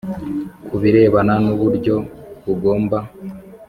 [0.65, 1.95] Ku birebana n uburyo
[2.45, 2.97] bugomba